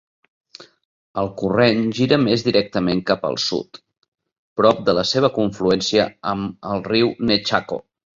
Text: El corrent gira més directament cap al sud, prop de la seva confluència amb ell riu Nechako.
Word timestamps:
El 1.23 1.27
corrent 1.41 1.83
gira 1.99 2.17
més 2.21 2.45
directament 2.47 3.03
cap 3.09 3.27
al 3.29 3.37
sud, 3.43 3.79
prop 4.61 4.81
de 4.87 4.95
la 5.01 5.03
seva 5.11 5.31
confluència 5.37 6.07
amb 6.33 6.71
ell 6.71 6.83
riu 6.89 7.13
Nechako. 7.33 7.79